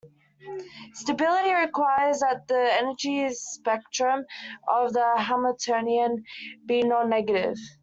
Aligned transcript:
Stability 0.95 1.53
requires 1.53 2.21
that 2.21 2.47
the 2.47 2.73
energy 2.73 3.29
spectrum 3.35 4.25
of 4.67 4.93
the 4.93 5.13
Hamiltonian 5.19 6.23
be 6.65 6.81
nonnegative. 6.81 7.59